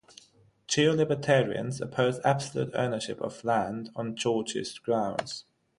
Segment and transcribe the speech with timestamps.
[0.67, 5.45] Geolibertarians oppose absolute ownership of land on Georgist grounds.